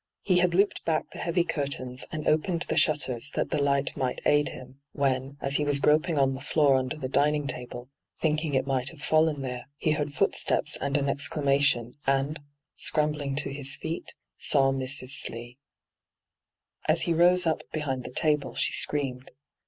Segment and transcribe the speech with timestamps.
[0.23, 4.19] He had looped back the heavy curtains and opened the shutters that the light might
[4.25, 7.87] aid him, when, as he was groping on the floor under the dining table,
[8.19, 12.39] thinking it might have fallen there, he heard footsteps and an exclamation, and,
[12.75, 15.09] scrambling to his feet, saw Mrs.
[15.11, 15.59] Slee.
[16.87, 19.29] As he rose up behind the table she screamed.